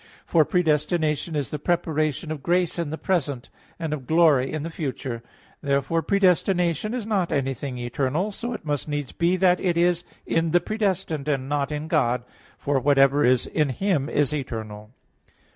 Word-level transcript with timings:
For 0.25 0.43
predestination 0.45 1.35
is 1.35 1.51
the 1.51 1.59
preparation 1.59 2.31
of 2.31 2.41
grace 2.41 2.79
in 2.79 2.89
the 2.89 2.97
present; 2.97 3.51
and 3.77 3.93
of 3.93 4.07
glory 4.07 4.51
in 4.51 4.63
the 4.63 4.71
future. 4.71 5.21
Therefore 5.61 6.01
predestination 6.01 6.95
is 6.95 7.05
not 7.05 7.31
anything 7.31 7.77
eternal. 7.77 8.31
So 8.31 8.51
it 8.53 8.65
must 8.65 8.87
needs 8.87 9.11
be 9.11 9.37
that 9.37 9.59
it 9.59 9.77
is 9.77 10.03
in 10.25 10.49
the 10.49 10.59
predestined, 10.59 11.27
and 11.27 11.47
not 11.47 11.71
in 11.71 11.87
God; 11.87 12.23
for 12.57 12.79
whatever 12.79 13.23
is 13.23 13.45
in 13.45 13.69
Him 13.69 14.09
is 14.09 14.33
eternal. 14.33 14.89